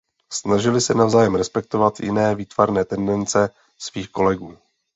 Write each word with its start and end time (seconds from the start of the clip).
Snažili 0.33 0.81
se 0.81 0.93
navzájem 0.93 1.35
respektovat 1.35 1.99
jiné 1.99 2.35
výtvarné 2.35 2.85
tendence 2.85 3.49
svých 3.77 4.09
kolegů. 4.09 4.57